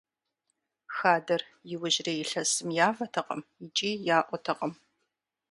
Хадэр 0.95 1.41
иужьрей 1.71 2.19
илъэсым 2.23 2.69
яватэкъым 2.87 3.41
икӀи 3.65 3.91
яӀуатэкъым. 4.17 4.73